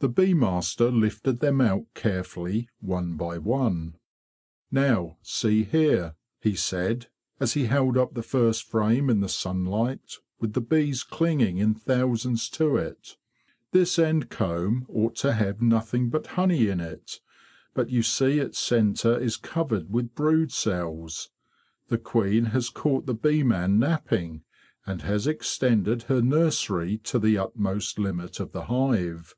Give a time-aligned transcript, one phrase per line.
[0.00, 3.96] The bee master lifted them out carefully one by one.'"
[4.70, 10.16] Now, see here,'' he said, as he held up the first frame in the sunlight,
[10.38, 13.18] with the bees clinging in thousands to it,'"'
[13.72, 17.20] this end comb ought to have nothing but honey in it,
[17.74, 21.28] but you see its centre is covered with brood cells.
[21.88, 24.44] The queen has caught the bee man napping,
[24.86, 29.34] and has extended her nursery to the utmost limit of the hive.